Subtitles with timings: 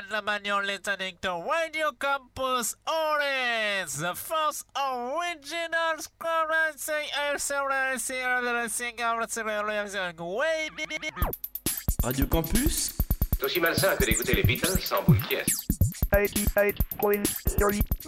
[0.00, 5.96] gentlemen, you're listening to Radio Campus Orange, the first original
[12.04, 12.94] Radio Campus
[13.38, 15.34] C'est aussi malsain que d'écouter les Beatles sans boule qui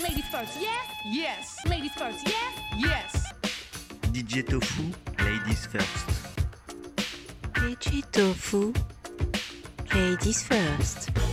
[0.00, 0.70] Ladies first, yes,
[1.07, 1.57] yes.
[1.66, 2.34] Ladies first, yes,
[2.79, 3.25] yes.
[4.12, 6.07] DJ Tofu, ladies first.
[7.54, 8.72] DJ Tofu,
[9.93, 11.30] ladies first.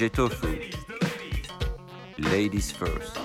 [0.00, 0.46] DJ Tofu.
[2.18, 3.18] Ladies first.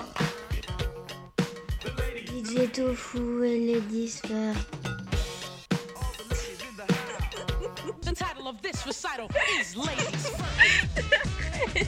[2.28, 4.68] DJ Tofu et ladies first.
[8.02, 9.26] The title of this recital
[9.58, 11.86] is Ladies First.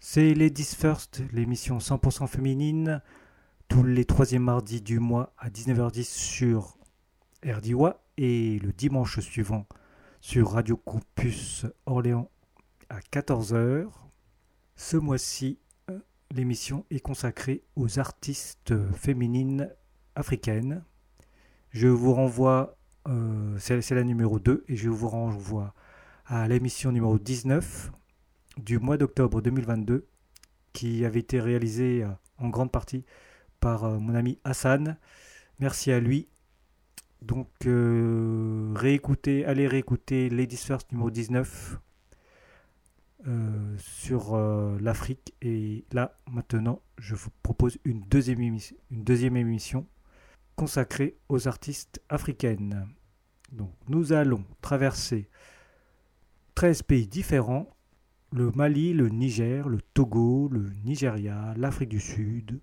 [0.00, 3.02] C'est Ladies First, l'émission 100% féminine,
[3.68, 6.78] tous les troisièmes mardis du mois à 19h10 sur
[7.44, 9.66] RDIWA et le dimanche suivant
[10.22, 12.30] sur Radio Campus Orléans
[12.92, 13.88] à 14h.
[14.76, 15.58] Ce mois-ci,
[15.90, 15.98] euh,
[16.30, 19.70] l'émission est consacrée aux artistes féminines
[20.14, 20.84] africaines.
[21.70, 22.76] Je vous renvoie,
[23.08, 25.74] euh, c'est la numéro 2, et je vous renvoie
[26.26, 27.90] à l'émission numéro 19
[28.58, 30.06] du mois d'octobre 2022
[30.74, 33.06] qui avait été réalisée euh, en grande partie
[33.58, 34.98] par mon ami Hassan.
[35.60, 36.28] Merci à lui.
[37.22, 41.78] Donc euh, réécoutez, allez réécouter Ladies First numéro 19
[43.26, 45.34] euh, sur euh, l'Afrique.
[45.42, 49.86] Et là, maintenant, je vous propose une deuxième, émission, une deuxième émission
[50.56, 52.86] consacrée aux artistes africaines.
[53.52, 55.28] Donc, nous allons traverser
[56.54, 57.68] 13 pays différents
[58.32, 62.60] le Mali, le Niger, le Togo, le Nigeria, l'Afrique du Sud,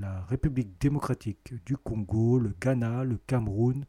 [0.00, 3.84] la République démocratique du Congo, le Ghana, le Cameroun,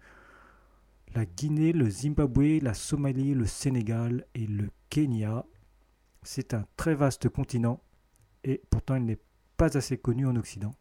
[1.13, 5.45] la Guinée, le Zimbabwe, la Somalie, le Sénégal et le Kenya.
[6.23, 7.81] C'est un très vaste continent
[8.43, 9.19] et pourtant il n'est
[9.57, 10.73] pas assez connu en Occident.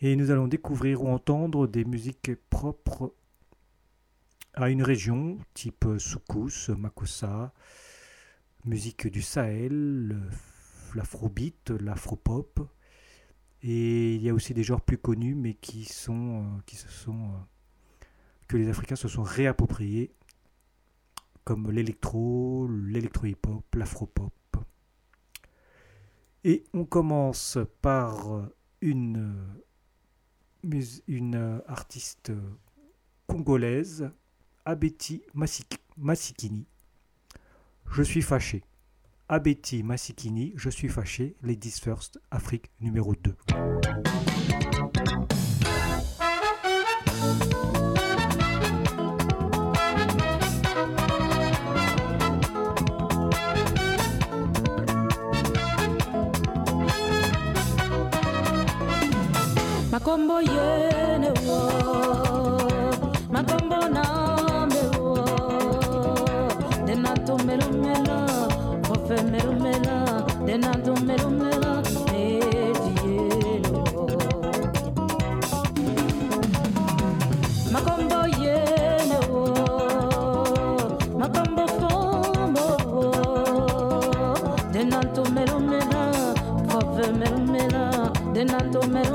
[0.00, 3.14] Et nous allons découvrir ou entendre des musiques propres
[4.54, 7.52] à une région, type Soukous, Makossa,
[8.64, 10.20] musique du Sahel,
[10.94, 12.60] l'afrobeat, l'afropop.
[13.62, 16.88] Et il y a aussi des genres plus connus, mais qui sont, euh, qui se
[16.88, 18.04] sont, euh,
[18.46, 20.12] que les Africains se sont réappropriés,
[21.44, 24.32] comme l'électro, l'électro-hip-hop, l'afropop.
[26.44, 28.48] Et on commence par
[28.80, 29.52] une,
[31.66, 32.32] artiste
[33.26, 34.10] congolaise,
[34.64, 35.22] Abeti
[35.96, 36.66] Masikini.
[37.90, 38.62] Je suis fâché.
[39.28, 41.36] Abeti Masikini, je suis fâché.
[41.42, 43.34] Ladies First, Afrique numéro 2.
[60.04, 61.58] makombo yene wo
[63.32, 65.14] makombo nambe wo.
[66.86, 68.18] Dena tumelumela
[68.92, 69.96] ofe melumela
[70.46, 71.82] dena tumelumela
[72.20, 73.82] ediyelo
[77.72, 79.42] makombo yene wo
[81.18, 83.06] makombo fombo wo.
[84.72, 86.02] Dena tumelumela
[86.76, 87.82] ofe melumela
[88.34, 89.13] dena tumelumela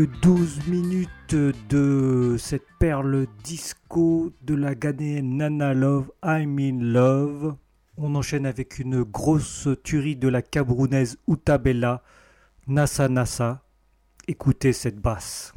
[0.00, 1.34] 12 minutes
[1.68, 7.56] de cette perle disco de la Ghanéenne Nana Love, I'm in Love.
[7.98, 12.02] On enchaîne avec une grosse tuerie de la Camerounaise Utabella,
[12.66, 13.62] Nassa Nassa.
[14.26, 15.52] Écoutez cette basse.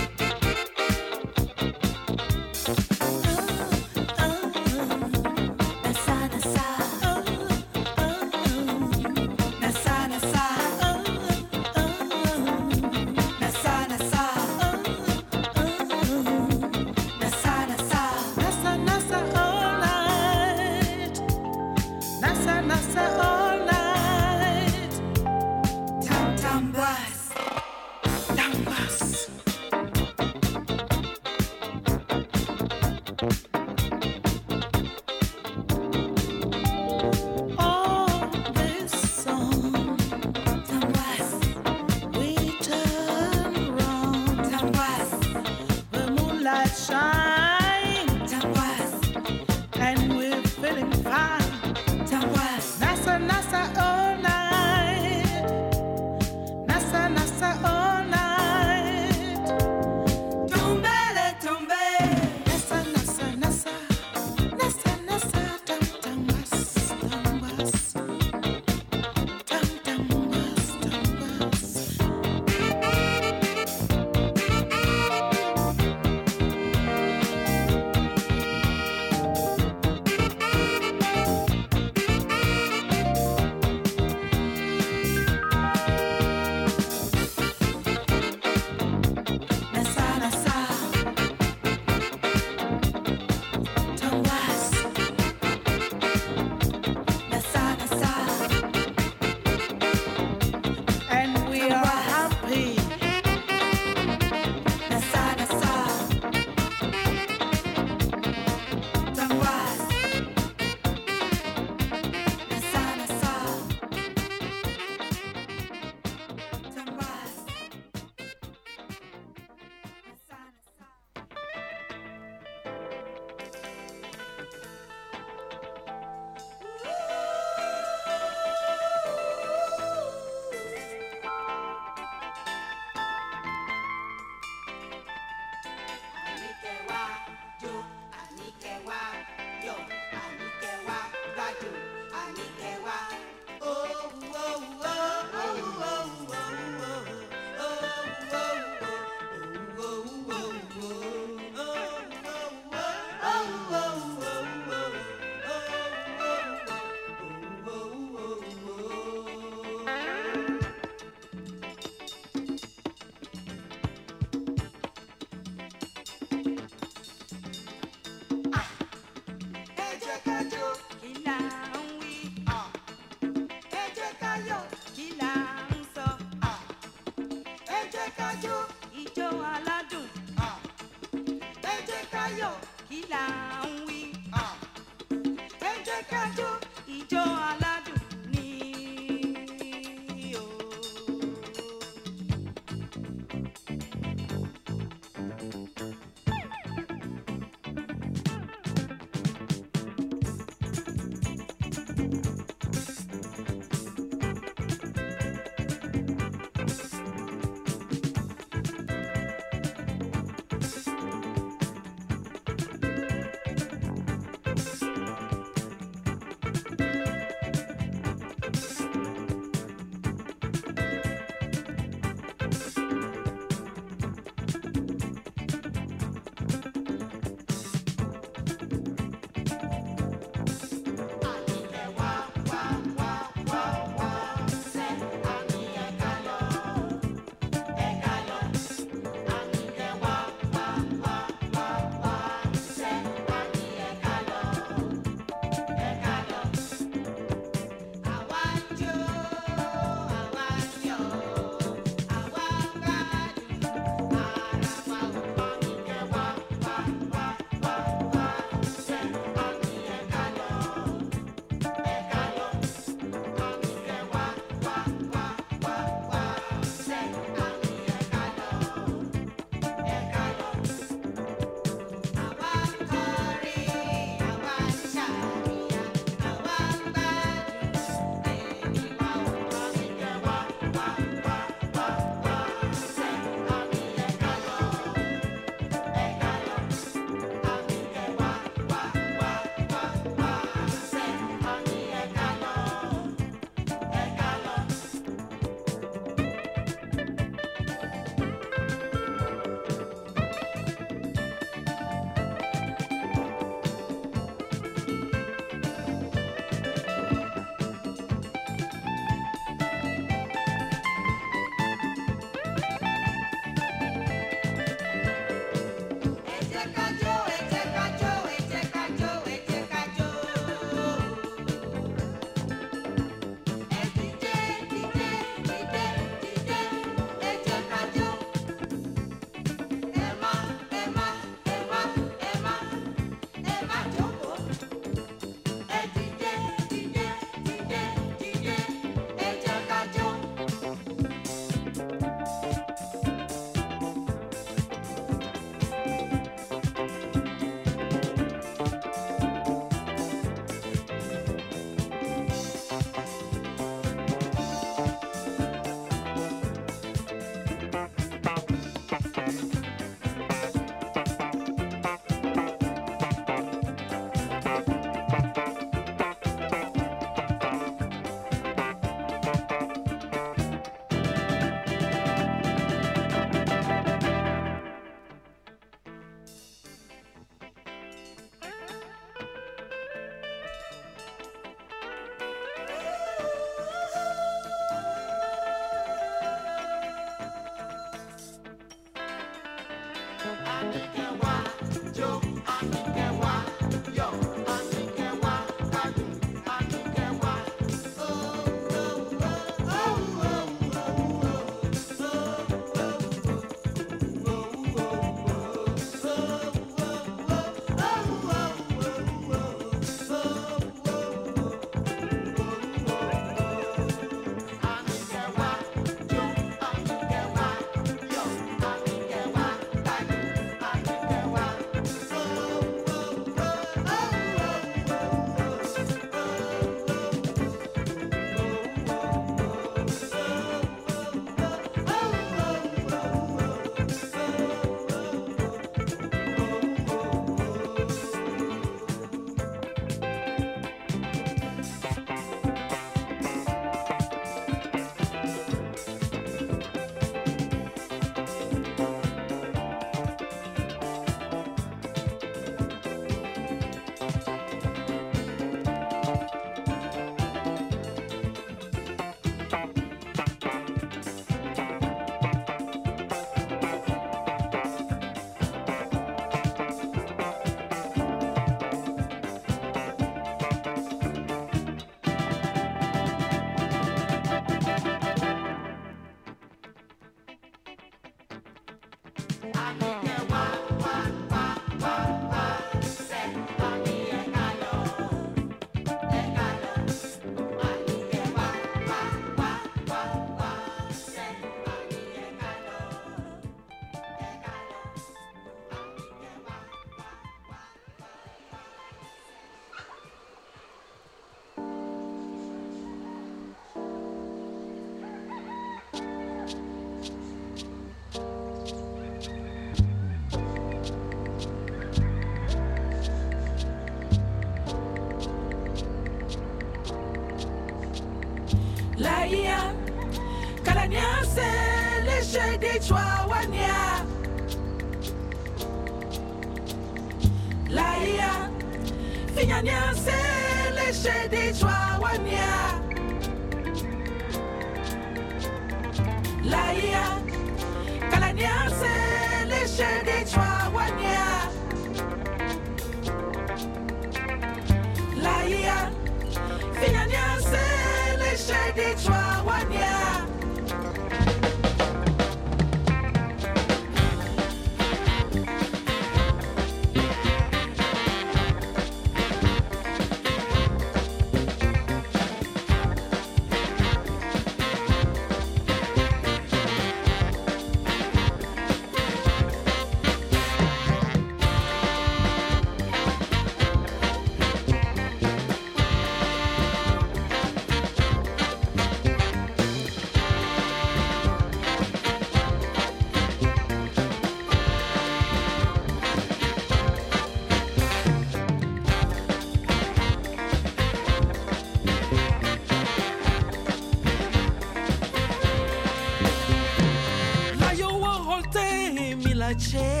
[599.53, 600.00] touching.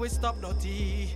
[0.00, 1.07] We stop dirty.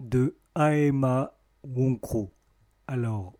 [0.00, 2.32] De Aema Wonkro.
[2.86, 3.34] Alors,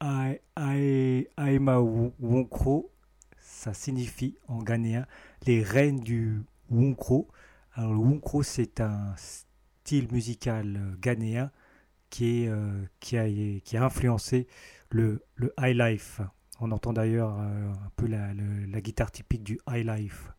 [0.00, 2.90] Ae- Ae- Aema Wo- Wonkro,
[3.38, 5.06] ça signifie en ghanéen
[5.46, 7.28] les reines du Wonkro.
[7.74, 11.52] Alors, le Wonkro, c'est un style musical ghanéen
[12.10, 14.48] qui, euh, a, influencé
[14.90, 15.22] le,
[15.60, 16.20] high life.
[16.58, 20.32] On entend d'ailleurs euh, un peu la guitare typique du high life.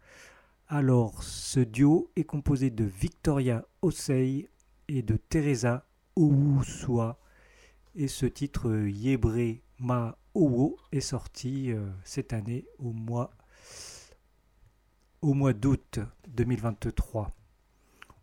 [0.70, 4.50] Alors, ce duo est composé de Victoria Osei
[4.90, 5.88] et de Teresa
[6.18, 7.18] Owusua.
[7.96, 13.32] Et ce titre, euh, Yebre Ma Owo, est sorti euh, cette année au mois,
[15.22, 17.32] au mois d'août 2023.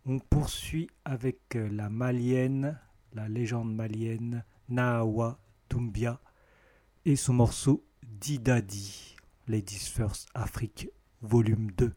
[0.04, 2.78] On poursuit avec euh, la malienne,
[3.14, 5.38] la légende malienne Nahawa
[5.70, 6.20] Doumbia
[7.06, 9.16] et son morceau Didadi,
[9.48, 10.90] Ladies First Afrique,
[11.22, 11.94] volume 2.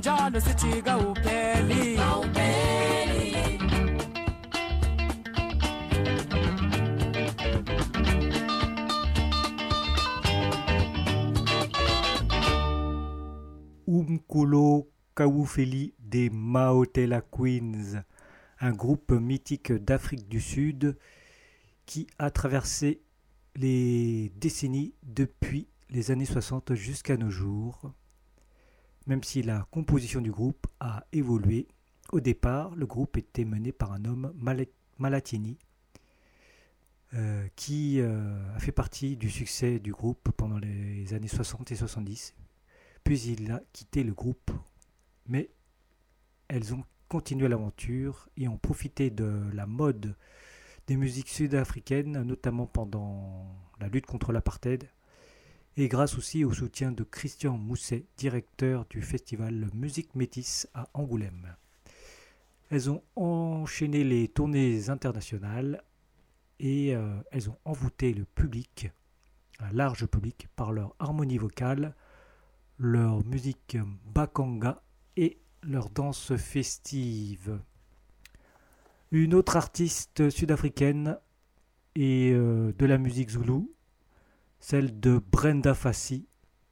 [0.00, 0.38] njano.
[13.86, 18.02] Umkulo Kawufeli des Maotela Queens,
[18.60, 20.96] un groupe mythique d'Afrique du Sud
[21.84, 23.02] qui a traversé
[23.56, 27.92] les décennies depuis les années 60 jusqu'à nos jours.
[29.10, 31.66] Même si la composition du groupe a évolué,
[32.12, 35.58] au départ, le groupe était mené par un homme Mal- Malatini,
[37.14, 41.74] euh, qui euh, a fait partie du succès du groupe pendant les années 60 et
[41.74, 42.36] 70.
[43.02, 44.52] Puis il a quitté le groupe,
[45.26, 45.50] mais
[46.46, 50.14] elles ont continué l'aventure et ont profité de la mode
[50.86, 54.88] des musiques sud-africaines, notamment pendant la lutte contre l'apartheid,
[55.76, 61.54] et grâce aussi au soutien de Christian Mousset, directeur du festival Musique Métis à Angoulême.
[62.70, 65.82] Elles ont enchaîné les tournées internationales
[66.58, 68.90] et euh, elles ont envoûté le public,
[69.58, 71.94] un large public, par leur harmonie vocale,
[72.78, 73.76] leur musique
[74.14, 74.82] bakanga
[75.16, 77.60] et leur danse festive.
[79.10, 81.18] Une autre artiste sud-africaine
[81.94, 83.72] et euh, de la musique zoulou,
[84.60, 86.28] celle de Brenda Fassi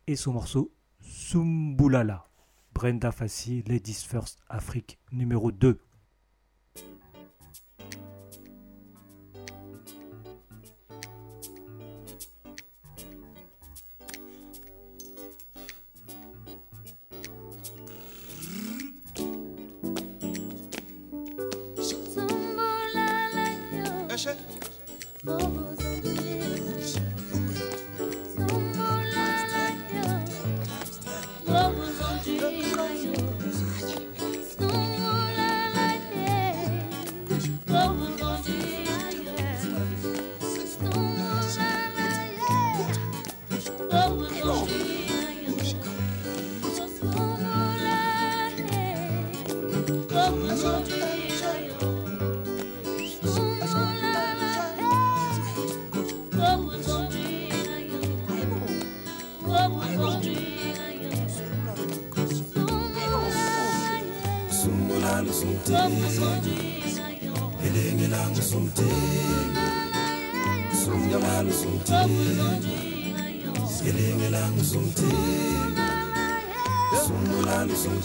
[0.07, 2.29] et son morceau Sumbulala.
[2.75, 5.81] Brenda Fassi, Ladies First Afrique numéro 2.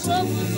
[0.04, 0.53] 说不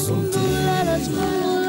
[0.00, 1.59] solteira.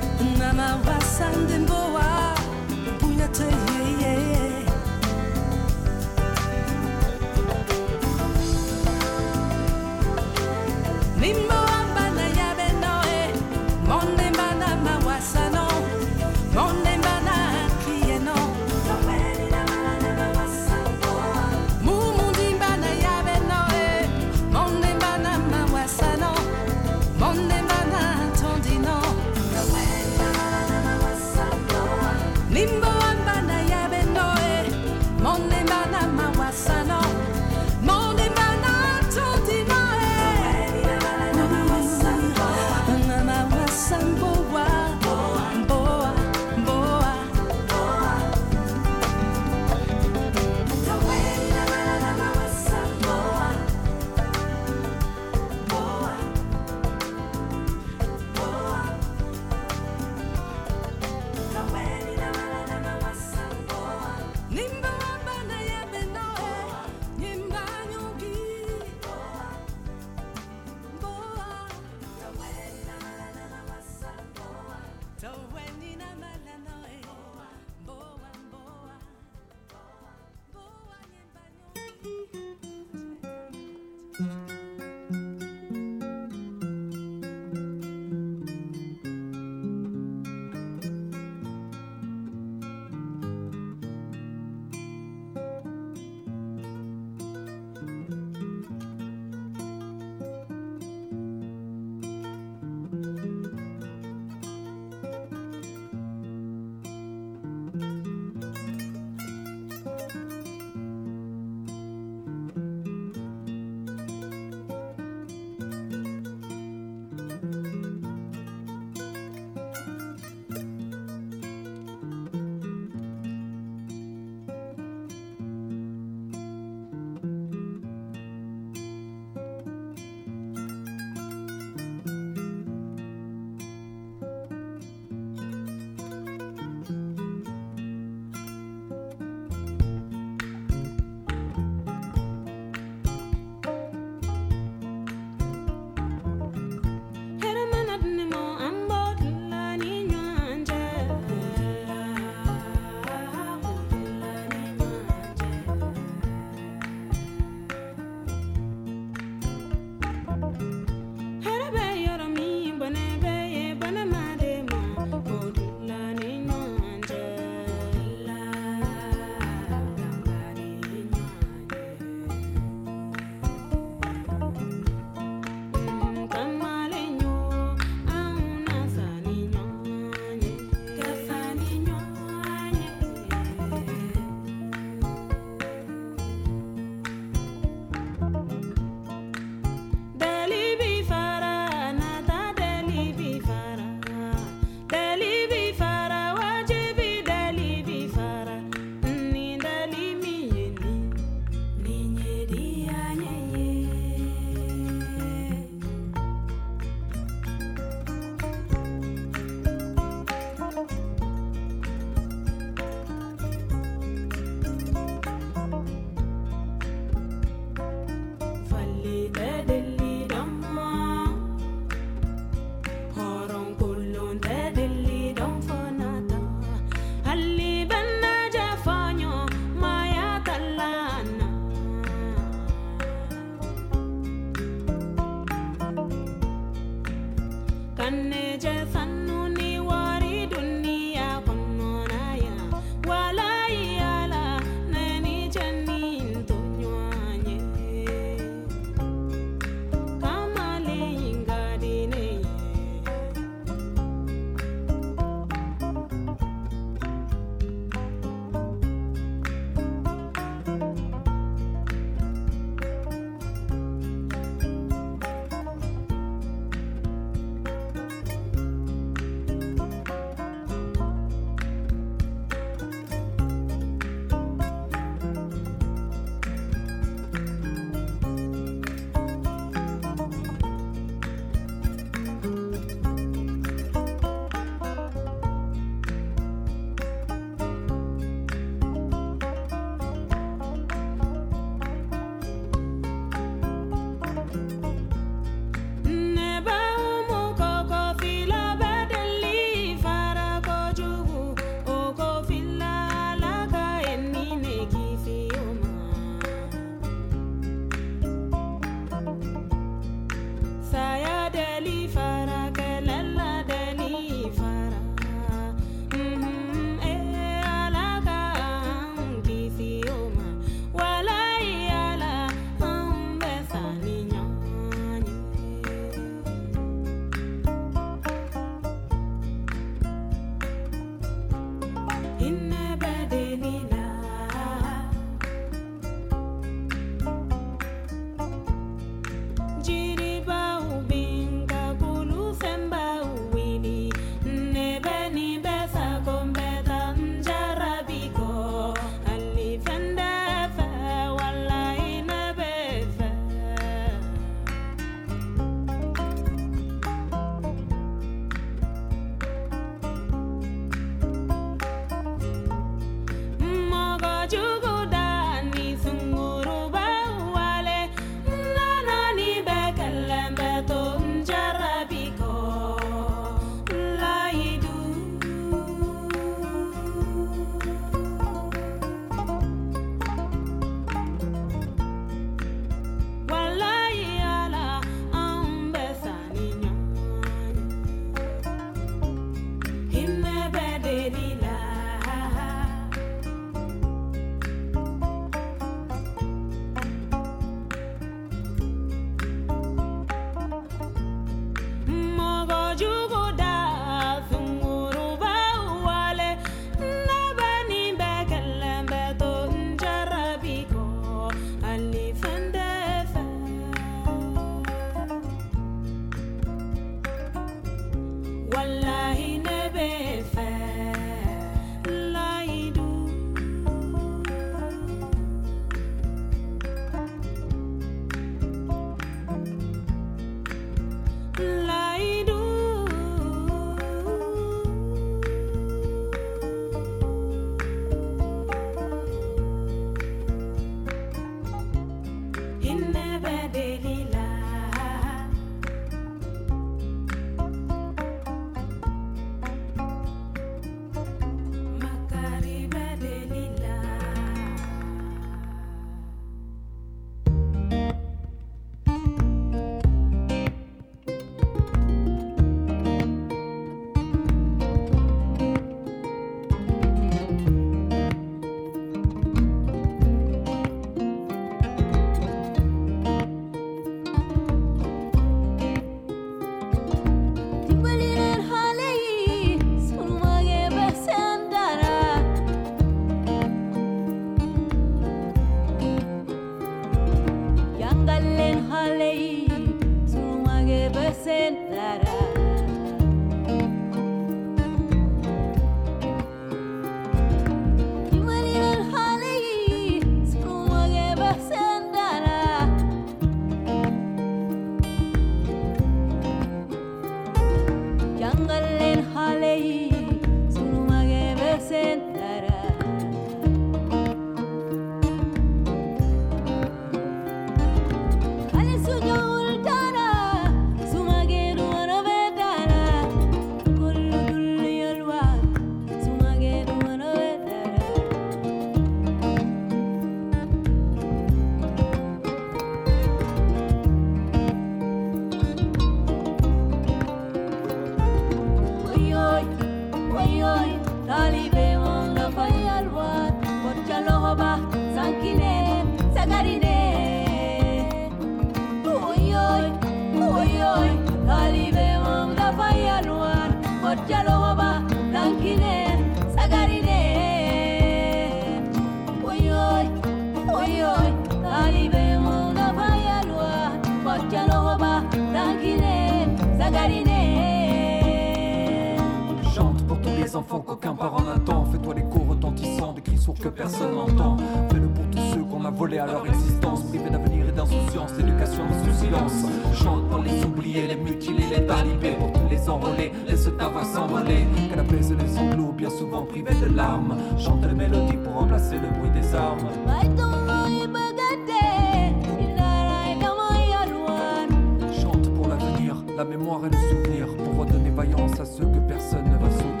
[596.61, 600.00] et le souvenir pour redonner vaillance à ceux que personne ne va sauver.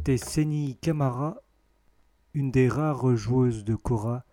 [0.00, 1.42] C'était Seni Kamara,
[2.32, 4.24] une des rares joueuses de Cora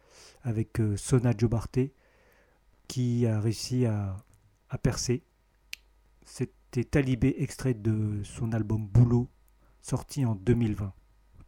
[0.41, 1.93] avec euh, Sona Jobarté,
[2.87, 4.15] qui a réussi à,
[4.81, 5.23] percer.
[6.23, 9.27] C'était Talibé, extrait de son album Boulot,
[9.81, 10.93] sorti en 2020.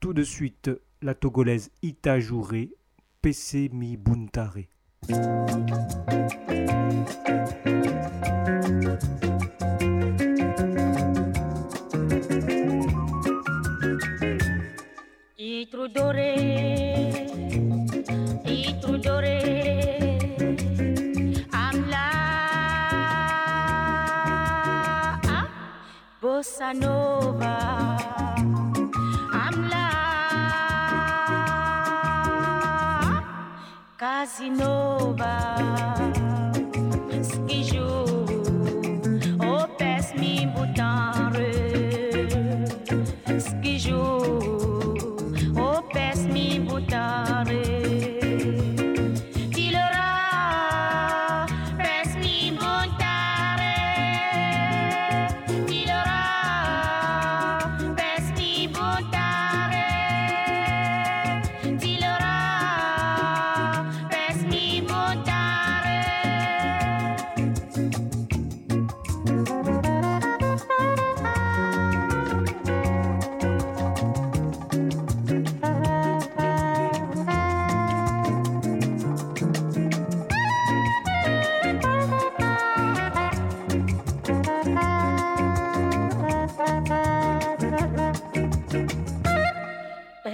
[0.02, 0.70] Tout de suite,
[1.02, 2.74] la Togolaise Ita Jouré,
[3.22, 4.66] PC Mi Buntare.
[9.80, 10.29] Thank.
[15.62, 16.32] It's dore,
[18.46, 19.40] itru Rudore.
[21.52, 22.08] Am La
[25.28, 25.48] ah,
[26.22, 27.58] bossa nova.
[29.34, 29.88] Amla,
[33.04, 33.20] ah,
[33.98, 35.34] Casinova.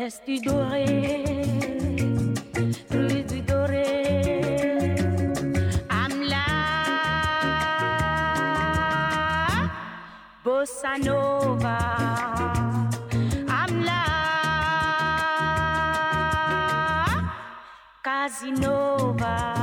[0.05, 1.25] Estoy doré.
[10.65, 11.77] bossa nova.
[13.47, 14.03] I'm la
[18.03, 19.54] Casinova.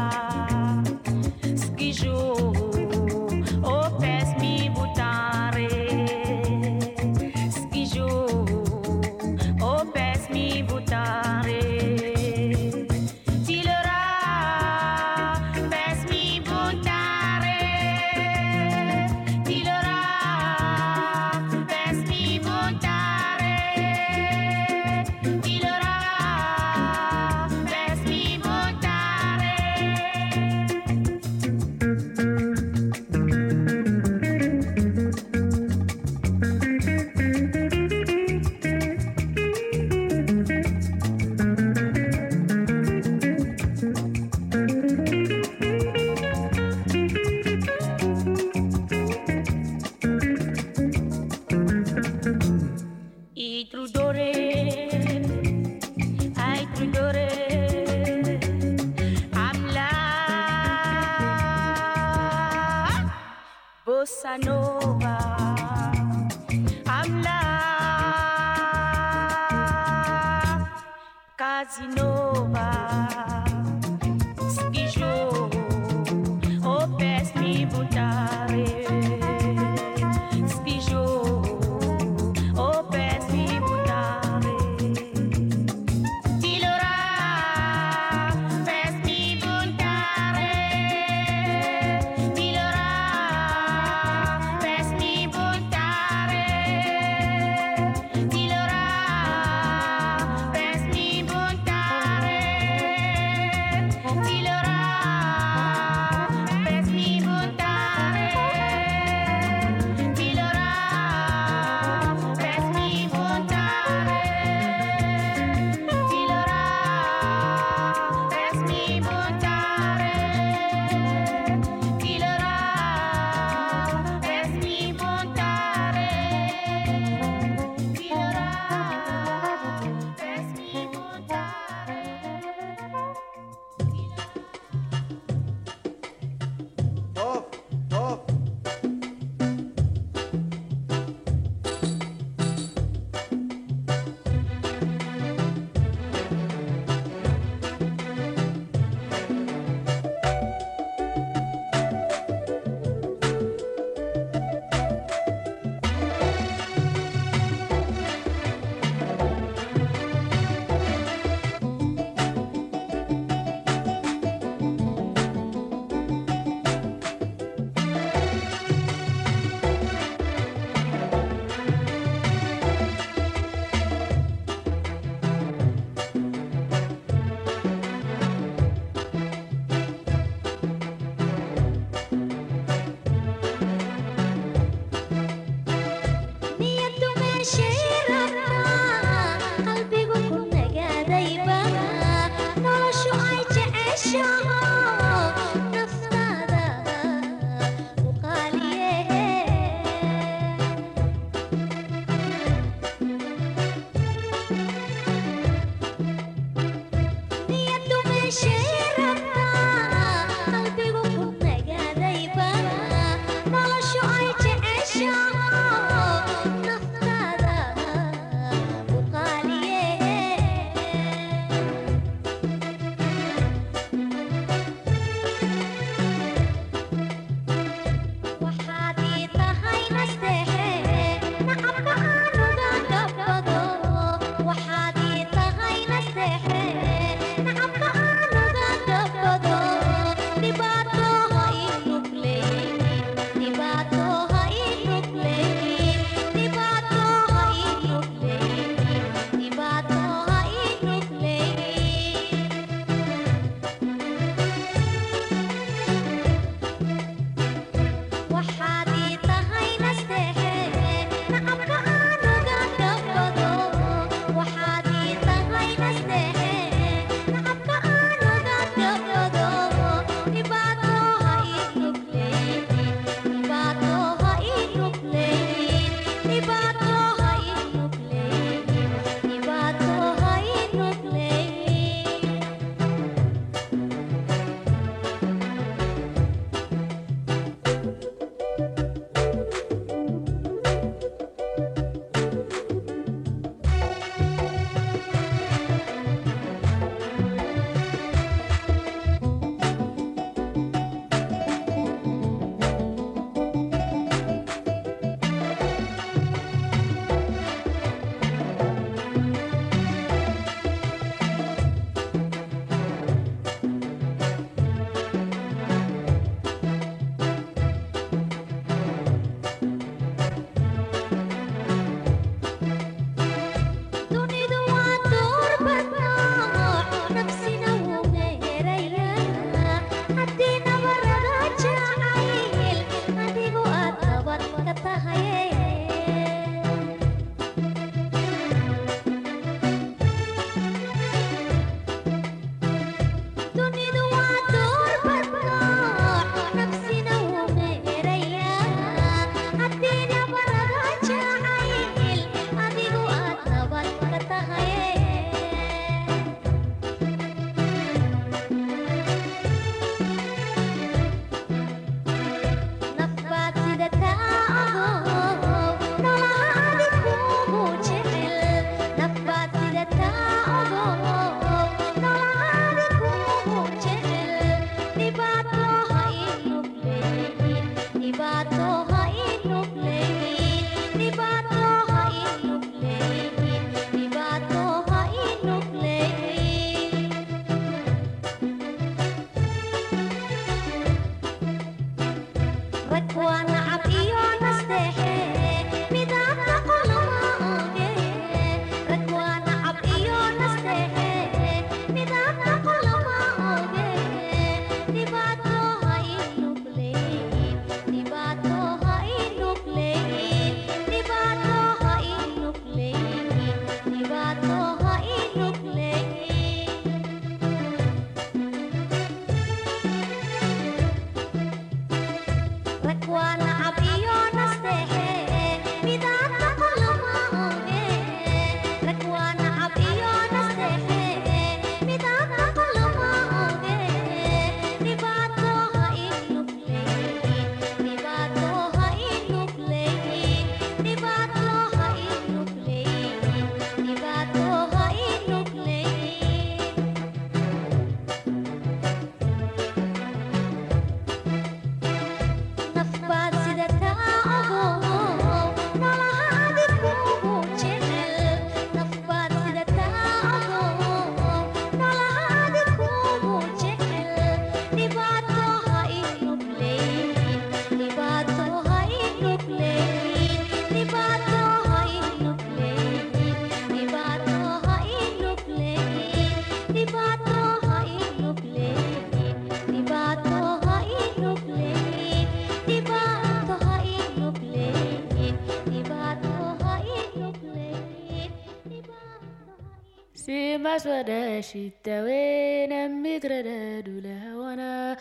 [490.72, 494.96] maswada shittawen emigrada dule hawana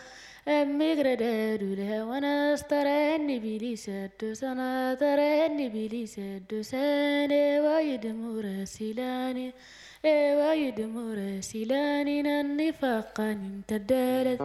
[0.54, 2.32] emigrada dule hawana
[2.62, 4.68] starenni bilisa dosana
[5.00, 9.52] tarenni bilisa dosane ويدمر سلاني
[10.04, 14.40] ويدمر سلاني النفاق امتدلت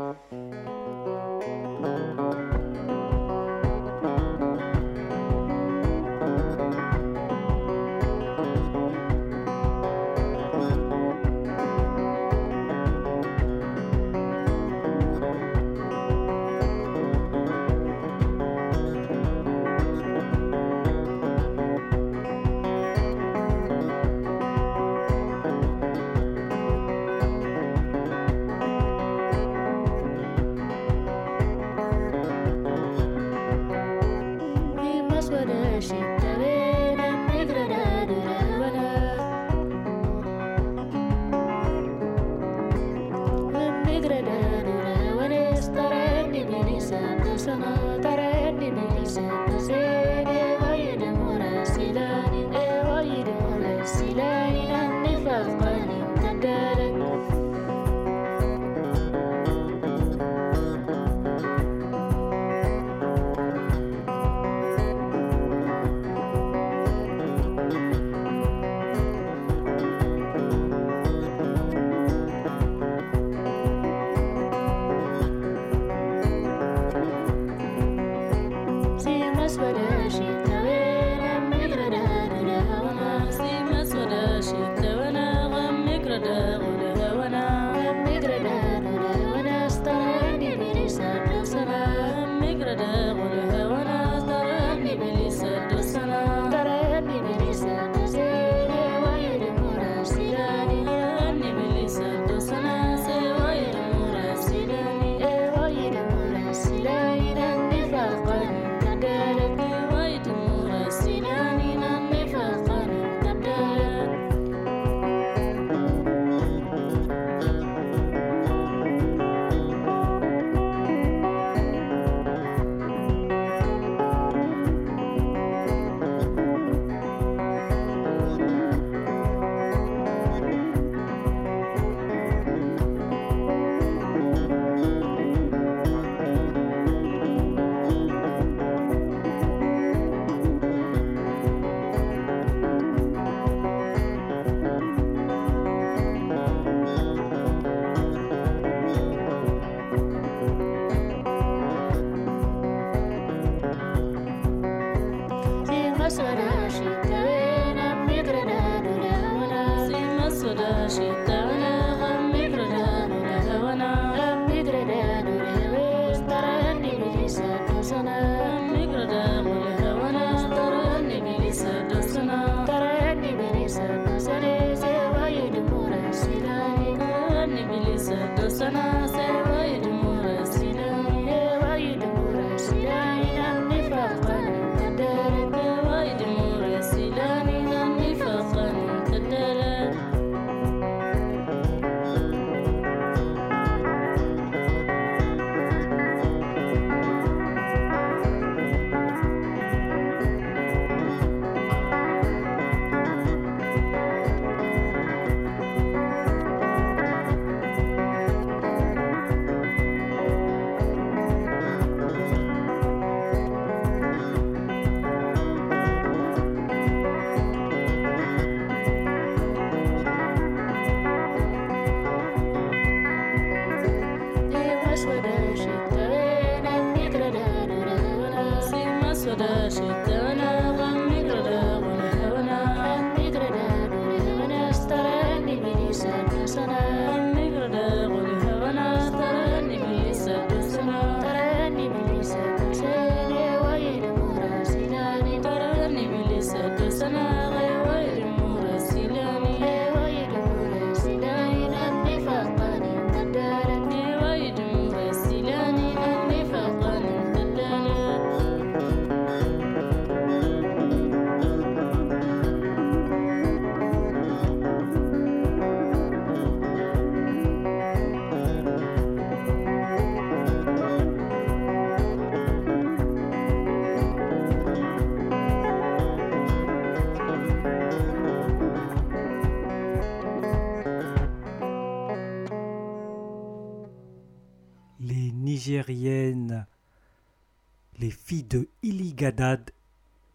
[287.99, 289.69] les filles de Iligadad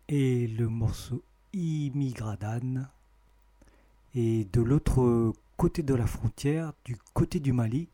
[0.08, 1.22] et le morceau
[1.54, 2.86] Immigradan.
[4.14, 7.88] Et de l'autre côté de la frontière, du côté du Mali,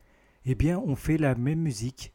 [0.46, 2.12] eh bien, on fait la même musique,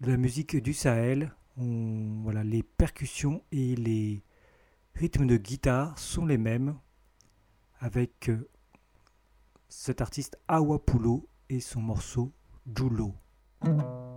[0.00, 1.32] la musique du Sahel.
[1.56, 4.22] On, voilà, les percussions et les
[4.96, 6.76] rythmes de guitare sont les mêmes,
[7.78, 8.48] avec euh,
[9.68, 12.32] cet artiste Awapulo et son morceau
[12.74, 13.14] Julo.
[13.64, 14.13] Mm-hmm.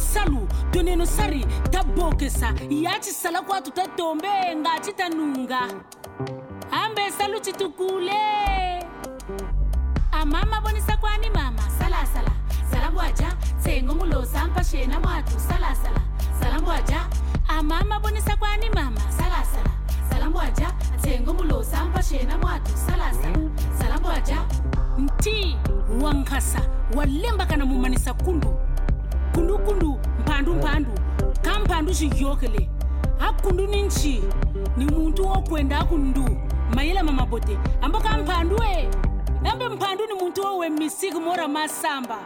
[0.00, 5.06] salu doneno sari ta bokesa yachi sala kwatu ta tombe ngachi ta
[41.70, 42.18] samba.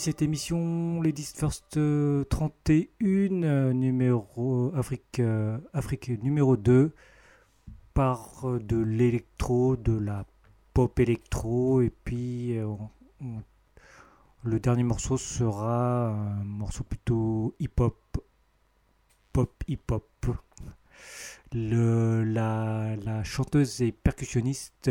[0.00, 6.94] cette émission Ladies First euh, 31, euh, numéro Afrique, euh, Afrique numéro 2,
[7.92, 10.24] par de l'électro, de la
[10.72, 12.56] pop électro, et puis
[14.42, 18.24] le dernier morceau sera un morceau plutôt hip-hop,
[19.34, 20.26] pop hip-hop.
[21.52, 24.90] La, la chanteuse et percussionniste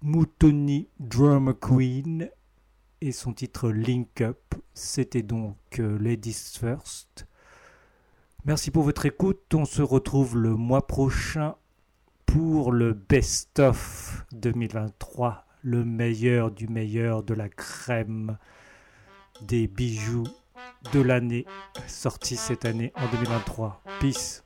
[0.00, 2.30] Moutoni Drum Queen
[3.00, 4.54] et son titre Link Up.
[4.74, 7.26] C'était donc euh, Ladies First.
[8.44, 9.54] Merci pour votre écoute.
[9.54, 11.56] On se retrouve le mois prochain
[12.26, 18.38] pour le Best of 2023, le meilleur du meilleur de la crème
[19.42, 20.26] des bijoux
[20.92, 21.46] de l'année
[21.86, 23.82] sorti cette année en 2023.
[24.00, 24.44] Peace.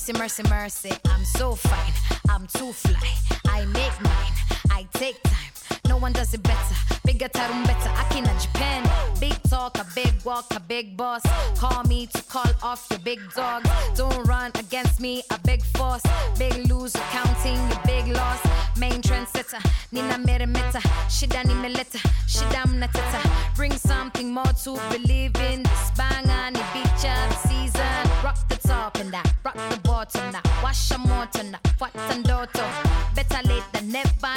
[0.00, 0.92] mercy, mercy, mercy.
[1.06, 1.92] I'm so fine,
[2.30, 2.98] I'm too fly.
[3.46, 4.32] I make mine,
[4.70, 5.49] I take time
[5.90, 6.76] no one does it better.
[7.04, 8.80] Bigger tarumbeta, akina Japan.
[9.18, 11.22] Big talk, a big walk, a big boss.
[11.56, 13.60] Call me to call off your big dog.
[13.96, 16.04] Don't run against me, a big force.
[16.38, 18.40] Big loser, counting your big loss.
[18.78, 19.60] Main trendsetter,
[19.90, 20.80] Nina Meremeta.
[21.14, 21.98] Shida ni meleta,
[22.34, 23.20] shida mnateta.
[23.56, 25.64] Bring something more to believe in.
[25.64, 28.02] This bang on the beach of season.
[28.22, 30.42] Rock the top and that, rock the bottom now.
[30.62, 32.68] Wash a motor now, what and daughter.
[33.16, 34.34] Better late than never,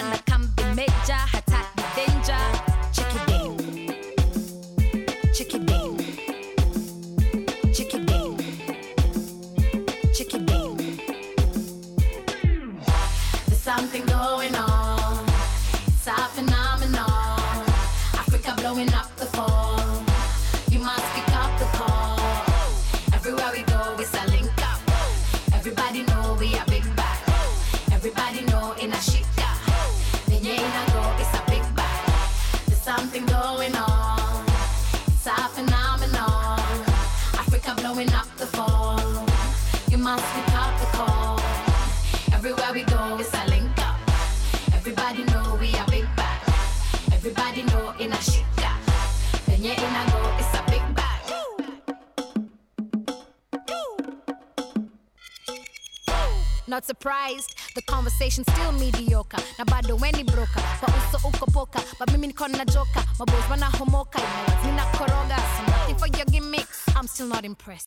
[56.74, 59.38] Not surprised, the conversation still mediocre.
[59.60, 63.06] Na bado weni broka, kwa uso uko poka, but mimi niko na joka.
[63.20, 66.00] My boys wana homoka, you know what's nina koroga.
[66.00, 67.82] For your gimmicks, I'm still not impressed.